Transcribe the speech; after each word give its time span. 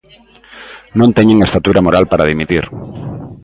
Non 0.99 1.15
teñen 1.17 1.39
estatura 1.47 1.85
moral 1.85 2.05
para 2.11 2.29
dimitir. 2.31 2.65